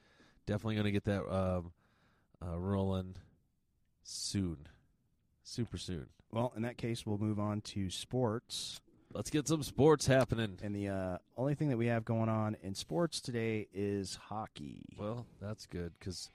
[0.46, 1.74] Definitely going to get that um,
[2.42, 3.18] uh, rolling
[4.04, 4.68] soon.
[5.44, 6.08] Super soon.
[6.32, 8.80] Well, in that case, we'll move on to sports.
[9.12, 10.60] Let's get some sports happening.
[10.62, 14.84] And the uh, only thing that we have going on in sports today is hockey.
[14.98, 16.30] Well, that's good because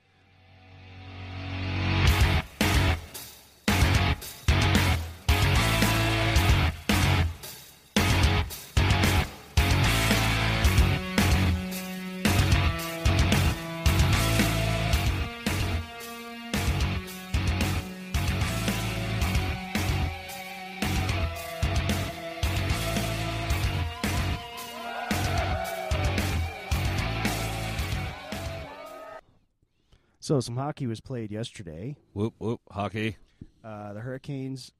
[30.24, 31.96] So some hockey was played yesterday.
[32.14, 33.18] whoop whoop hockey.
[33.62, 34.72] Uh, the Hurricanes.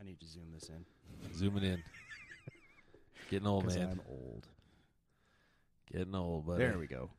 [0.00, 0.84] I need to zoom this in
[1.32, 1.84] Zooming in.
[3.30, 3.88] Getting old, man.
[3.88, 4.48] I'm old.
[5.92, 6.58] Getting old, buddy.
[6.58, 7.10] There we go.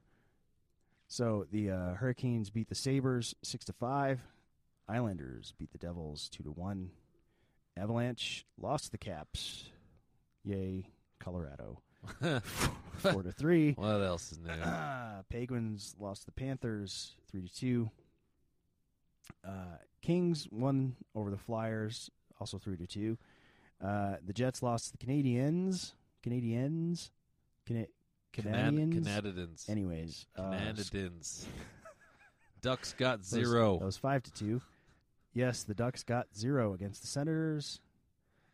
[1.08, 4.20] So the uh, Hurricanes beat the Sabres six to five.
[4.90, 6.90] Islanders beat the Devils two to one.
[7.78, 9.70] Avalanche lost to the Caps.
[10.44, 10.90] Yay,
[11.22, 11.80] Colorado
[13.14, 13.74] four to three.
[13.74, 14.50] What else is new?
[14.52, 17.92] Uh, Penguins lost to the Panthers three to two.
[19.46, 23.18] Uh, Kings won over the Flyers, also three to two.
[23.84, 25.94] Uh, the Jets lost to the Canadians.
[26.24, 27.12] Canadians,
[27.66, 27.86] Cana-
[28.34, 29.06] Canadians.
[29.08, 29.66] Canadians.
[29.70, 31.46] Anyways, uh, Canadians.
[32.62, 33.80] Ducks got that was- zero.
[33.80, 34.62] That was five to two.
[35.34, 37.80] Yes, the Ducks got zero against the Senators.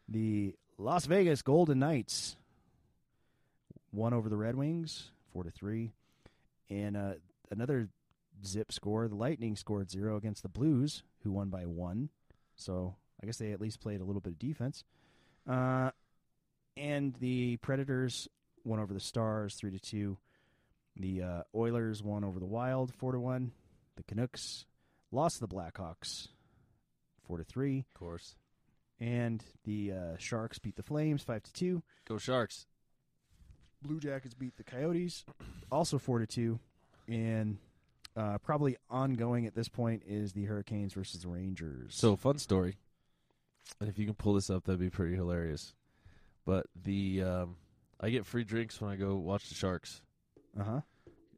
[0.09, 2.35] The Las Vegas Golden Knights
[3.93, 5.93] won over the Red Wings four to three,
[6.69, 7.13] and uh,
[7.49, 7.87] another
[8.45, 9.07] zip score.
[9.07, 12.09] The Lightning scored zero against the Blues, who won by one.
[12.55, 14.83] So I guess they at least played a little bit of defense.
[15.49, 15.91] Uh,
[16.75, 18.27] and the Predators
[18.65, 20.17] won over the Stars three to two.
[20.95, 23.51] The uh, Oilers won over the Wild four to one.
[23.95, 24.65] The Canucks
[25.11, 26.27] lost to the Blackhawks
[27.27, 28.35] four to three, of course.
[28.99, 31.83] and the uh, Sharks beat the Flames five to two.
[32.07, 32.65] Go Sharks.
[33.83, 35.25] Blue Jackets beat the Coyotes
[35.71, 36.59] also four to two,
[37.07, 37.57] and
[38.15, 41.93] uh, probably ongoing at this point is the Hurricanes versus the Rangers.
[41.95, 42.77] So fun story.
[43.79, 45.73] And if you can pull this up, that'd be pretty hilarious.
[46.45, 47.55] But the um,
[47.99, 50.01] I get free drinks when I go watch the Sharks.
[50.59, 50.81] uh huh.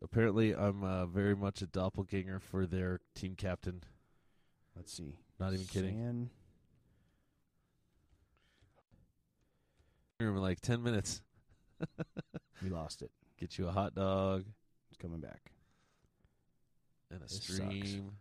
[0.03, 3.81] Apparently, I'm uh, very much a doppelganger for their team captain.
[4.75, 5.15] Let's see.
[5.39, 5.95] Not even kidding.
[5.95, 6.29] San-
[10.19, 11.21] In like ten minutes,
[12.63, 13.11] we lost it.
[13.39, 14.45] get you a hot dog
[14.89, 15.51] It's coming back.
[17.11, 18.11] and a This stream.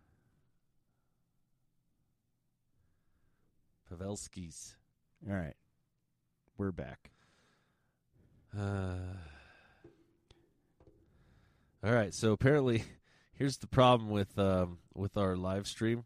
[3.90, 4.76] Pavelski's.
[5.28, 5.54] All right,
[6.58, 7.10] we're back.
[8.56, 8.96] Uh,
[11.84, 12.12] all right.
[12.12, 12.84] So apparently,
[13.32, 16.04] here's the problem with um, with our live stream.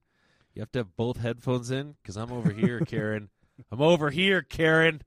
[0.55, 3.31] You have to have both headphones in because I'm over here, Karen.
[3.73, 5.03] I'm over here, Karen.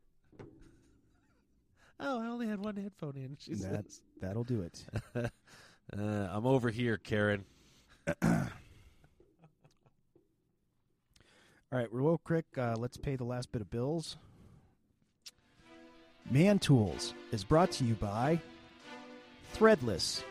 [2.01, 3.37] Oh, I only had one headphone in.
[3.39, 4.01] She That says.
[4.19, 4.85] that'll do it.
[5.97, 7.43] Uh, I'm over here, Karen.
[8.23, 8.47] All
[11.69, 14.15] right, real quick, uh, let's pay the last bit of bills.
[16.29, 18.39] Man Tools is brought to you by
[19.53, 20.23] Threadless.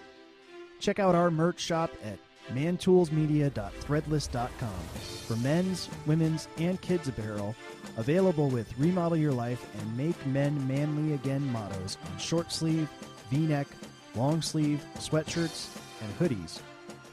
[0.79, 2.19] Check out our merch shop at
[2.51, 4.81] mantoolsmedia.threadless.com
[5.27, 7.55] for men's, women's, and kids apparel,
[7.97, 12.89] available with Remodel Your Life and Make Men Manly Again mottos on short sleeve,
[13.31, 13.69] v neck,
[14.15, 15.69] long sleeve, sweatshirts,
[16.03, 16.61] and hoodies,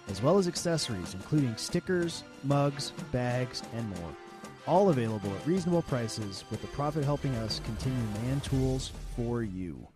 [0.10, 4.16] as well as accessories including stickers, mugs, bags, and more.
[4.66, 9.88] All available at reasonable prices, with the profit helping us continue Man Tools for you.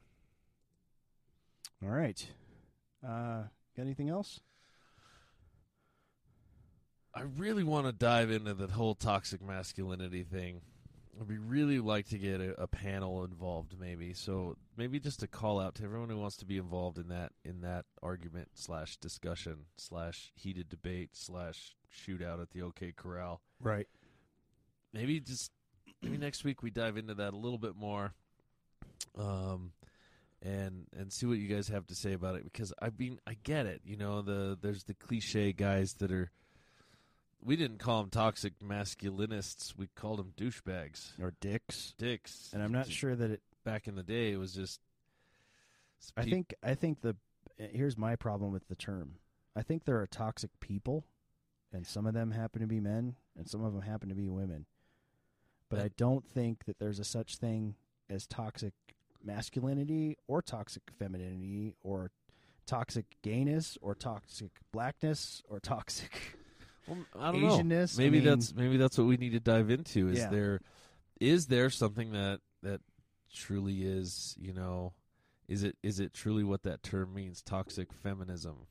[1.83, 2.25] All right.
[3.05, 3.43] Uh,
[3.75, 4.39] got anything else?
[7.13, 10.61] I really want to dive into the whole toxic masculinity thing.
[11.19, 14.13] I'd be really like to get a, a, panel involved, maybe.
[14.13, 17.33] So maybe just a call out to everyone who wants to be involved in that
[17.43, 23.41] in that argument slash discussion slash heated debate slash shootout at the OK Corral.
[23.59, 23.87] Right.
[24.93, 25.51] Maybe just
[26.01, 28.13] maybe next week we dive into that a little bit more,
[29.17, 29.73] um,
[30.41, 33.35] and and see what you guys have to say about it because I mean I
[33.43, 33.81] get it.
[33.83, 36.31] You know the there's the cliche guys that are
[37.43, 39.73] we didn't call them toxic masculinists.
[39.75, 41.93] We called them douchebags or dicks.
[41.97, 42.49] Dicks.
[42.53, 43.41] And I'm not sure that it.
[43.63, 44.79] Back in the day, it was just.
[46.17, 47.15] I think I think the
[47.57, 49.15] here's my problem with the term.
[49.55, 51.05] I think there are toxic people,
[51.71, 54.27] and some of them happen to be men, and some of them happen to be
[54.27, 54.65] women.
[55.69, 57.75] But I don't think that there's a such thing
[58.09, 58.73] as toxic
[59.23, 62.11] masculinity or toxic femininity or
[62.65, 66.35] toxic gayness or toxic blackness or toxic
[66.91, 67.97] well, I don't Asianness.
[67.97, 68.03] know.
[68.03, 70.09] Maybe I mean, that's maybe that's what we need to dive into.
[70.09, 70.29] Is Yeah.
[70.29, 70.61] there
[71.19, 72.81] is there something that that
[73.33, 74.93] truly is you know
[75.47, 77.41] is it is it truly what that term means?
[77.41, 78.67] Toxic feminism,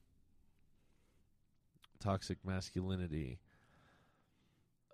[2.00, 3.38] toxic masculinity.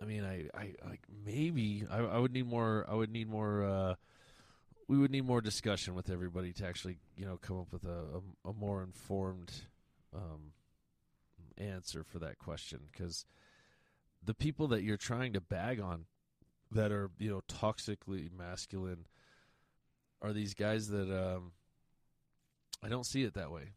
[0.01, 2.85] I mean, I, I like maybe I, I would need more.
[2.89, 3.65] I would need more.
[3.65, 3.95] Uh,
[4.89, 8.21] we would need more discussion with everybody to actually, you know, come up with a,
[8.47, 9.51] a, a more informed
[10.15, 10.53] um,
[11.59, 13.25] answer for that question because
[14.25, 16.07] the people that you're trying to bag on
[16.73, 19.07] that are you know toxically masculine
[20.23, 21.53] are these guys that um,
[22.83, 23.73] I don't see it that way.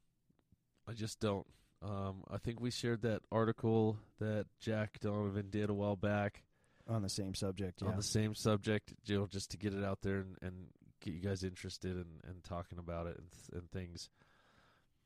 [0.87, 1.45] I just don't.
[1.81, 6.43] Um, I think we shared that article that Jack Donovan did a while back
[6.87, 7.81] on the same subject.
[7.81, 7.89] Yeah.
[7.89, 10.67] on the same subject, you know, just to get it out there and, and
[11.01, 14.09] get you guys interested in, in talking about it and, and things.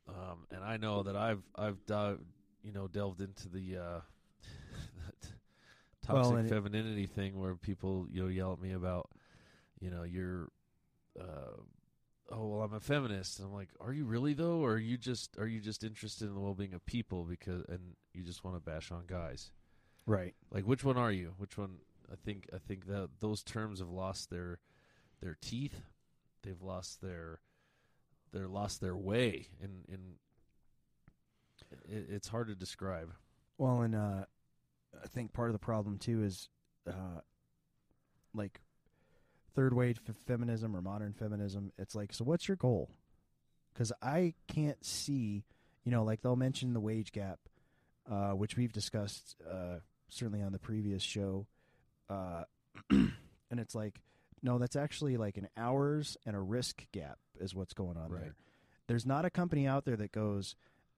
[0.08, 2.22] Um, and I know that I've I've dived,
[2.64, 4.00] you know delved into the uh,
[6.04, 9.10] toxic Well, and it- femininity thing where people you know yell at me about
[9.80, 10.50] you know you're
[11.20, 11.58] uh,
[12.32, 13.40] oh well I'm a feminist.
[13.40, 14.60] And I'm like are you really though?
[14.60, 17.64] Or are you just are you just interested in the well being of people because
[17.70, 19.52] and you just want to bash on guys?
[20.06, 20.36] Right.
[20.52, 21.34] like which one are you?
[21.38, 21.78] Which one
[22.12, 24.60] I think I think that those terms have lost their
[25.22, 25.82] their teeth.
[26.44, 27.40] They've lost their
[28.34, 30.00] they're lost their way in in
[31.86, 33.12] it, it's hard to describe
[33.58, 34.26] Well, and uh,
[35.04, 36.50] I think part of the problem too is
[36.88, 37.22] uh,
[38.34, 38.62] like
[39.56, 41.72] third wave f- feminism or modern feminism.
[41.78, 42.90] It's like, so what's your goal?
[43.74, 45.44] Because I can't see,
[45.84, 47.40] you know, like they'll mention the wage gap,
[48.10, 51.48] uh, which we've discussed uh, certainly on the previous show,
[52.10, 52.44] uh,
[52.90, 53.12] and
[53.60, 54.00] it's like,
[54.42, 58.22] no, that's actually like an hours and a risk gap is what's going on Right.
[58.22, 58.36] there.
[58.88, 60.56] There's not a company out there that goes,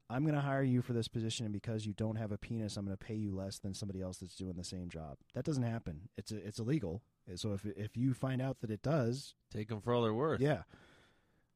[0.10, 2.78] I'm going to hire you for this position, and because you don't have a penis,
[2.78, 5.18] I'm going to pay you less than somebody else that's doing the same job.
[5.34, 6.10] That doesn't happen.
[6.16, 7.02] It's it's illegal.
[7.36, 10.42] So if if you find out that it does, take them for all they're worth
[10.42, 10.64] yeah.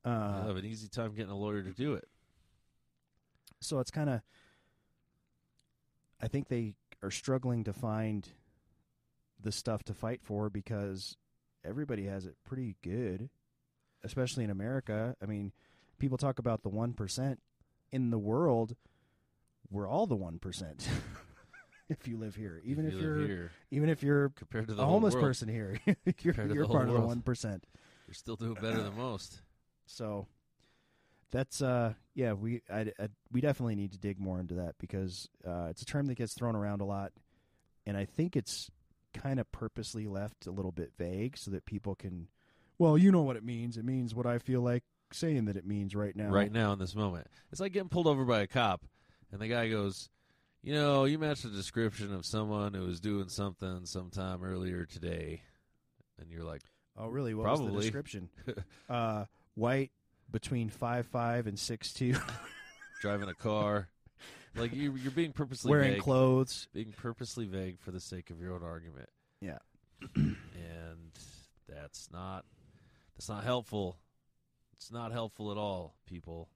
[0.04, 2.08] Uh, have an easy time getting a lawyer to do it
[3.60, 4.22] so it's kind of.
[6.22, 8.28] I think they are struggling to find
[9.42, 11.16] the stuff to fight for because
[11.64, 13.30] everybody has it pretty good,
[14.04, 15.16] especially in America.
[15.22, 15.54] I mean,
[15.98, 17.40] people talk about the one percent
[17.92, 18.76] in the world.
[19.72, 20.88] We're all the one percent.
[21.90, 24.84] if you live here, even if, you you're here even if you're compared to the
[24.84, 25.80] a homeless world, person here,
[26.22, 27.66] you're, you're part whole of the one percent.
[28.08, 29.42] you're still doing better than most
[29.86, 30.28] So
[31.32, 35.30] that's uh yeah we I, I- we definitely need to dig more into that because
[35.48, 37.12] uh, it's a term that gets thrown around a lot,
[37.86, 38.70] and I think it's
[39.14, 42.28] kind of purposely left a little bit vague so that people can,
[42.78, 43.76] well, you know what it means.
[43.78, 44.84] It means what I feel like
[45.14, 46.30] saying that it means right now.
[46.30, 47.28] right now in this moment.
[47.52, 48.86] It's like getting pulled over by a cop,
[49.32, 50.10] and the guy goes,
[50.62, 55.44] "You know, you match the description of someone who was doing something sometime earlier today,"
[56.20, 56.64] and you're like,
[57.00, 57.34] Oh, really?
[57.34, 58.30] What was the description?
[58.90, 59.92] uh, white
[60.30, 62.14] between five five and six two.
[63.02, 63.88] driving a car.
[64.56, 66.68] like you, you're being purposely wearing vague, clothes.
[66.74, 69.08] being purposely vague for the sake of your own argument.
[69.42, 69.60] Yeah.
[70.16, 71.12] and
[71.70, 72.44] that's not
[73.16, 73.98] that's not helpful.
[74.80, 76.48] It's not helpful at all, people.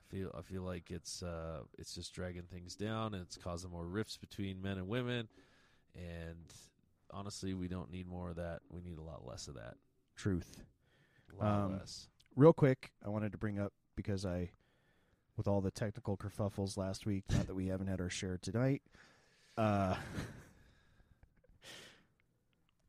[0.00, 3.70] I feel I feel like it's uh, it's just dragging things down and it's causing
[3.70, 5.28] more rifts between men and women.
[5.94, 6.52] And
[7.12, 8.62] honestly, we don't need more of that.
[8.68, 9.76] We need a lot less of that.
[10.16, 10.58] Truth.
[11.38, 12.08] A lot Um, less.
[12.34, 14.50] Real quick, I wanted to bring up because I,
[15.36, 18.82] with all the technical kerfuffles last week, not that we haven't had our share tonight,
[19.56, 19.94] uh,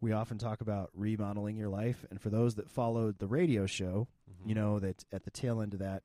[0.06, 2.06] we often talk about remodeling your life.
[2.12, 4.47] And for those that followed the radio show, Mhm.
[4.49, 6.03] you know that at the tail end of that,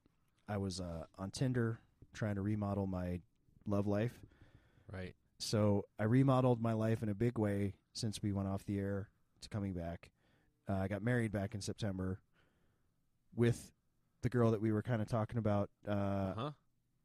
[0.48, 1.80] I was uh, on Tinder
[2.14, 3.20] trying to remodel my
[3.66, 4.18] love life.
[4.90, 5.14] right.
[5.38, 9.10] So I remodeled my life in a big way since we went off the air
[9.42, 10.10] to coming back.
[10.66, 12.20] Uh, I got married back in September
[13.36, 13.70] with
[14.22, 16.52] the girl that we were kind of talking about, uh, Uh-huh.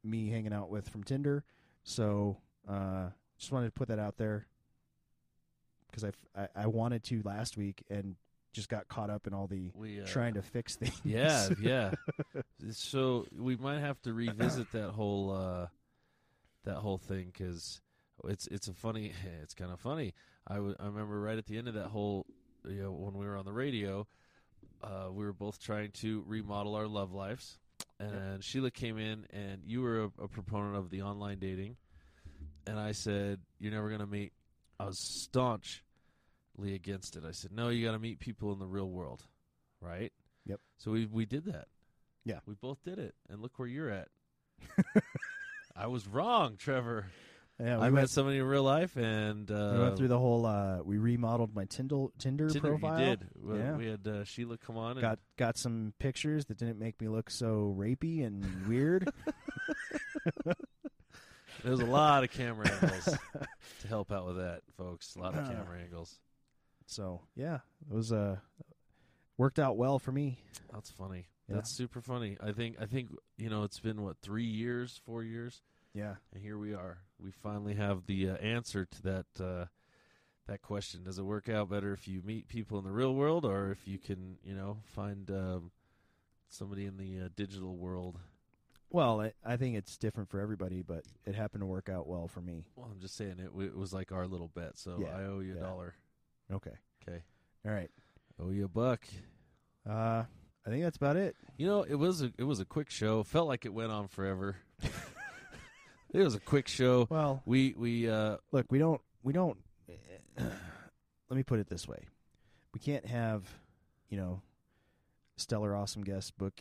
[0.02, 1.44] me hanging out with from Tinder.
[1.84, 4.46] So uh, just wanted to put that out there
[5.90, 6.10] because I,
[6.40, 8.16] I, I wanted to last week and
[8.52, 10.98] just got caught up in all the We uh, trying to fix things.
[11.04, 11.92] Yeah, yeah.
[12.70, 15.66] so we might have to revisit that whole uh,
[16.64, 17.80] that whole thing because
[18.24, 19.12] it's it's a funny.
[19.42, 20.14] It's kind of funny.
[20.46, 22.26] I w- I remember right at the end of that whole,
[22.64, 24.06] you know, when we were on the radio,
[24.82, 27.58] uh, we were both trying to remodel our love lives,
[28.00, 31.76] and Sheila came in, and you were a, a proponent of the online dating,
[32.66, 34.32] and I said you're never gonna meet.
[34.78, 35.80] I was staunchly
[36.74, 37.24] against it.
[37.26, 39.24] I said no, you got to meet people in the real world,
[39.80, 40.12] right?
[40.46, 40.60] Yep.
[40.78, 41.68] So we we did that.
[42.24, 42.40] Yeah.
[42.46, 44.08] We both did it, and look where you're at.
[45.76, 47.06] I was wrong, Trevor.
[47.60, 50.44] Yeah, we I met somebody in real life, and uh, we went through the whole.
[50.44, 52.68] Uh, we remodeled my Tinder Tinder, Tinder.
[52.68, 53.00] profile.
[53.00, 53.26] You did.
[53.42, 53.76] We, Yeah.
[53.76, 54.92] we had uh, Sheila come on.
[54.92, 59.08] And got got some pictures that didn't make me look so rapey and weird.
[61.66, 63.18] There's a lot of camera angles
[63.80, 65.16] to help out with that, folks.
[65.16, 66.20] A lot of camera angles.
[66.86, 67.58] so yeah,
[67.90, 68.36] it was uh
[69.36, 70.38] worked out well for me.
[70.72, 71.26] That's funny.
[71.48, 71.56] Yeah.
[71.56, 72.36] That's super funny.
[72.40, 72.76] I think.
[72.80, 73.64] I think you know.
[73.64, 75.62] It's been what three years, four years,
[75.92, 76.98] Yeah, and here we are.
[77.20, 79.64] We finally have the uh, answer to that uh,
[80.46, 81.02] that question.
[81.02, 83.88] Does it work out better if you meet people in the real world, or if
[83.88, 85.70] you can, you know, find um,
[86.48, 88.18] somebody in the uh, digital world?
[88.96, 92.28] Well, I, I think it's different for everybody, but it happened to work out well
[92.28, 92.64] for me.
[92.76, 94.78] Well, I'm just saying it, w- it was like our little bet.
[94.78, 95.62] So Yeah, I owe you a yeah.
[95.62, 95.94] dollar.
[96.52, 96.72] Okay,
[97.06, 97.22] Okay,
[97.66, 97.90] all right.
[98.40, 99.04] owe you a buck.
[99.88, 100.24] Uh,
[100.66, 101.36] I think that's about it.
[101.58, 103.22] You know, it was a it was a quick show.
[103.22, 104.56] Felt like it went on forever.
[106.12, 107.06] it was a quick show.
[107.10, 109.58] Well, We we uh look, we don't we don't.
[110.38, 112.04] let me put it this way:
[112.72, 113.42] we can't have,
[114.08, 114.40] you know,
[115.36, 116.54] stellar awesome guests book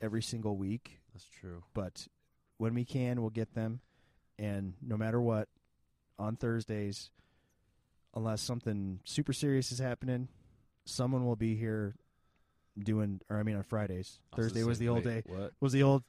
[0.00, 0.99] every single week.
[1.12, 1.62] That's true.
[1.74, 2.06] but
[2.58, 3.80] when we can, we'll get them.
[4.38, 5.48] And no matter what,
[6.18, 7.10] on Thursdays,
[8.14, 10.28] unless something super serious is happening,
[10.84, 11.94] someone will be here
[12.78, 13.20] doing.
[13.30, 14.18] Or I mean, on Fridays.
[14.32, 15.32] I was Thursday was the old wait, day.
[15.34, 15.52] What?
[15.60, 16.02] Was the old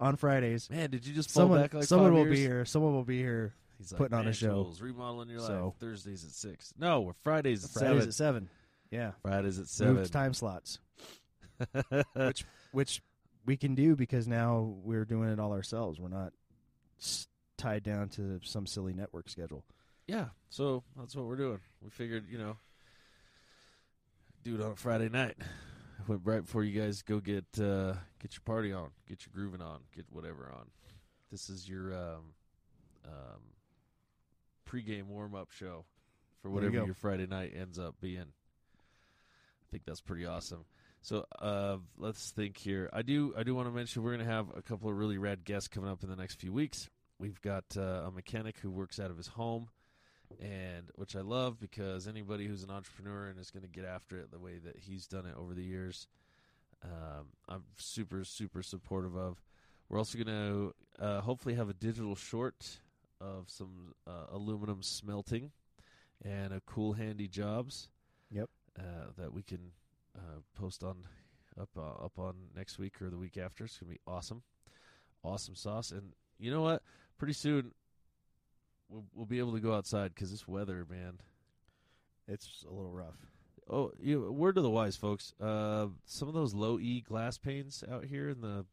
[0.00, 0.68] on Fridays.
[0.70, 2.36] Man, did you just pull Someone, back like someone five will years?
[2.38, 2.64] be here.
[2.64, 3.54] Someone will be here.
[3.78, 5.74] He's like, putting on a "Man, show." Jules, remodeling your So- life.
[5.80, 6.72] Thursdays at six.
[6.78, 8.08] No, we're Fridays at Fridays seven.
[8.08, 8.48] at seven.
[8.90, 9.94] Yeah, Fridays at seven.
[9.96, 10.78] moved time slots,
[12.14, 13.02] which which
[13.46, 15.98] we can do because now we're doing it all ourselves.
[16.00, 16.32] We're not
[17.00, 19.64] s- tied down to some silly network schedule.
[20.06, 21.60] yeah, so that's what we're doing.
[21.82, 22.56] We figured, you know,
[24.44, 25.36] do it on a Friday night.
[26.08, 29.80] Right before you guys go get uh, get your party on, get your grooving on,
[29.92, 30.66] get whatever on.
[31.32, 32.34] This is your um,
[33.04, 33.40] um,
[34.70, 35.84] pregame warm up show
[36.42, 38.20] for There you whatever your Friday night ends up being.
[38.20, 40.64] I think that's pretty awesome.
[41.06, 42.90] So uh, let's think here.
[42.92, 45.18] I do I do want to mention we're going to have a couple of really
[45.18, 46.90] rad guests coming up in the next few weeks.
[47.20, 49.68] We've got uh, a mechanic who works out of his home,
[50.40, 54.18] and which I love because anybody who's an entrepreneur and is going to get after
[54.18, 56.08] it the way that he's done it over the years,
[56.82, 59.40] um, I'm super super supportive of.
[59.88, 62.80] We're also going to uh, hopefully have a digital short
[63.20, 65.52] of some uh, aluminum smelting
[66.24, 67.90] and a cool handy jobs.
[68.32, 68.50] Yep.
[68.76, 69.70] Uh, that we can
[70.16, 70.96] uh, post on
[71.60, 73.64] up uh, up on next week or the week after.
[73.64, 74.42] It's gonna be awesome,
[75.22, 75.90] awesome sauce.
[75.90, 76.82] And you know what?
[77.18, 77.72] Pretty soon
[78.88, 81.20] we'll, we'll be able to go outside because this weather, man.
[82.28, 83.14] It's a little rough.
[83.70, 85.32] Oh, you, word to the wise, folks.
[85.40, 88.64] Uh, some of those low E glass panes out here in the,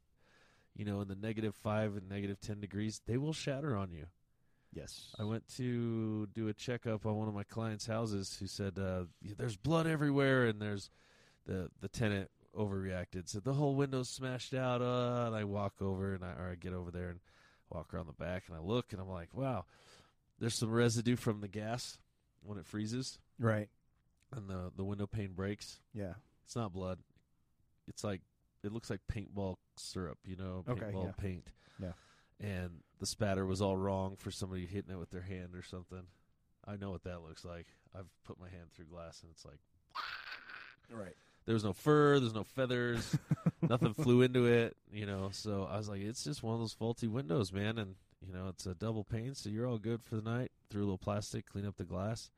[0.76, 4.06] you know, in the negative five and negative ten degrees, they will shatter on you.
[4.72, 5.14] Yes.
[5.20, 9.04] I went to do a checkup on one of my clients' houses who said uh,
[9.38, 10.90] there's blood everywhere and there's
[11.46, 16.14] the the tenant overreacted said the whole window's smashed out uh, and I walk over
[16.14, 17.20] and I or I get over there and
[17.70, 19.66] walk around the back and I look and I'm like, wow,
[20.40, 21.98] there's some residue from the gas
[22.44, 23.70] when it freezes Right.
[24.36, 25.80] and the the window pane breaks.
[25.94, 26.14] Yeah.
[26.46, 27.00] It's not blood.
[27.88, 28.22] It's like
[28.64, 31.12] it looks like paintball syrup, you know, Okay, paintball yeah.
[31.18, 31.48] paint.
[31.82, 31.92] Yeah.
[32.40, 36.04] And the spatter was all wrong for somebody hitting it with their hand or something.
[36.66, 37.66] I know what that looks like.
[37.98, 39.60] I've put my hand through glass and it's like
[40.92, 41.16] Right.
[41.46, 43.18] There was no fur, there's no feathers,
[43.62, 45.30] nothing flew into it, you know.
[45.32, 47.78] So I was like, it's just one of those faulty windows, man.
[47.78, 50.52] And you know, it's a double pane, so you're all good for the night.
[50.70, 52.32] Threw a little plastic, clean up the glass.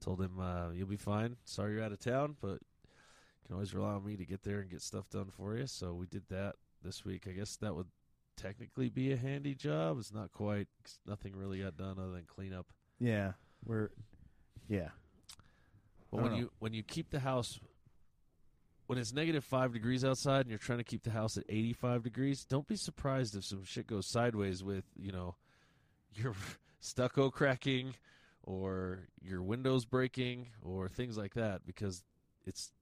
[0.00, 1.36] Told him uh, you'll be fine.
[1.44, 4.60] Sorry you're out of town, but you can always rely on me to get there
[4.60, 5.66] and get stuff done for you.
[5.66, 6.54] So we did that
[6.84, 7.26] this week.
[7.28, 7.88] I guess that would
[8.36, 9.98] technically be a handy job.
[9.98, 10.68] It's not quite.
[11.06, 12.66] nothing really got done other than clean up.
[13.00, 13.32] Yeah.
[13.64, 13.90] We're.
[14.68, 14.90] Yeah.
[16.10, 16.38] But when know.
[16.38, 17.58] you when you keep the house
[18.88, 21.74] when it's negative five degrees outside and you're trying to keep the house at eighty
[21.74, 25.36] five degrees, don't be surprised if some shit goes sideways with, you know,
[26.14, 26.34] your
[26.80, 27.94] stucco cracking
[28.42, 32.02] or your windows breaking or things like that because
[32.46, 32.72] it's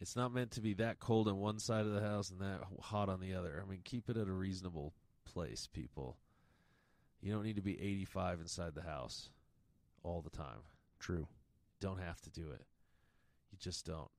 [0.00, 2.60] it's not meant to be that cold on one side of the house and that
[2.80, 3.62] hot on the other.
[3.62, 4.94] I mean, keep it at a reasonable
[5.26, 6.16] place, people.
[7.20, 9.28] You don't need to be 85 inside the house
[10.02, 10.62] all the time
[10.98, 11.28] True.
[11.82, 12.64] don't have to do it.
[13.52, 14.10] You just don't.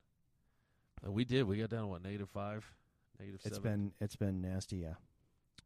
[1.04, 1.44] And we did.
[1.44, 2.66] We got down to what negative five,
[3.20, 3.72] negative It's seven.
[3.72, 4.78] been it's been nasty.
[4.78, 4.94] Yeah.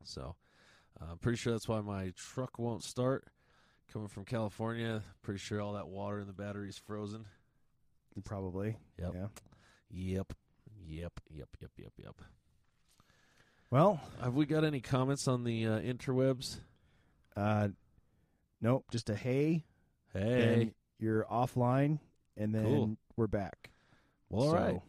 [0.04, 0.36] so.
[1.02, 3.26] uh, I'm pretty sure that's why my truck won't start.
[3.94, 7.26] Coming from California, pretty sure all that water in the battery is frozen.
[8.24, 8.78] Probably.
[9.00, 9.12] Yep.
[9.14, 9.28] Yeah.
[9.92, 10.34] Yep,
[10.88, 12.16] yep, yep, yep, yep, yep.
[13.70, 16.60] Well, Have we got any comments on the uh, interwebs?
[17.36, 17.70] uh,
[18.62, 18.86] nope.
[18.92, 19.66] Just a hey.
[20.14, 22.00] Hey, you're offline,
[22.38, 22.98] and then Cool.
[23.18, 23.70] we're back.
[24.30, 24.82] well, all So, right.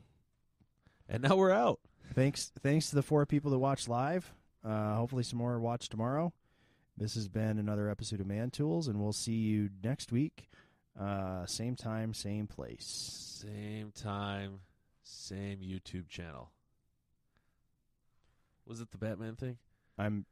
[1.08, 1.80] And now we're out.
[2.14, 4.32] Thanks, thanks to the four people that watched live.
[4.64, 6.32] Uh, hopefully, some more watch tomorrow.
[6.96, 10.48] This has been another episode of Man Tools, and we'll see you next week.
[10.98, 13.44] Uh, same time, same place.
[13.44, 14.60] Same time,
[15.02, 16.50] same YouTube channel.
[18.66, 19.58] Was it the Batman thing?
[19.98, 20.24] I'm,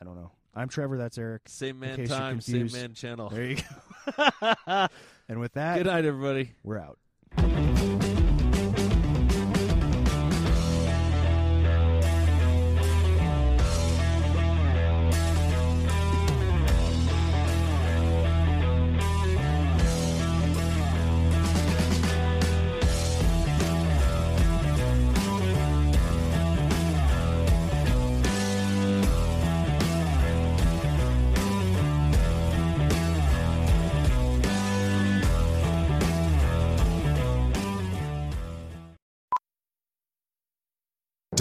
[0.00, 0.32] I don't know.
[0.54, 0.98] I'm Trevor.
[0.98, 1.42] That's Eric.
[1.46, 3.30] Same man time, same man channel.
[3.30, 3.56] There you
[4.16, 4.26] go.
[5.28, 6.52] and with that, Good night, everybody.
[6.64, 6.98] we're out.